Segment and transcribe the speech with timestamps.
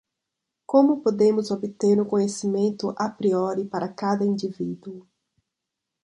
[0.65, 5.05] Como podemos obter um conhecimento a priori para cada indivíduo?